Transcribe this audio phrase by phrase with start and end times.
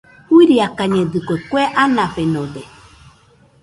[0.27, 2.61] Fuiakañedɨkue, kue anafenode.